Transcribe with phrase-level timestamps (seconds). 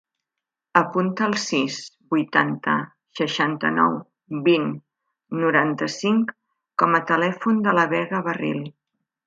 [0.79, 1.75] Apunta el sis,
[2.15, 2.73] vuitanta,
[3.19, 3.99] seixanta-nou,
[4.49, 4.67] vint,
[5.45, 6.35] noranta-cinc
[6.85, 8.67] com a telèfon de la Vega Barril.